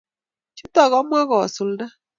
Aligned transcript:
Chuto 0.57 0.81
kamwa 0.91 1.19
kesulda 1.29 1.85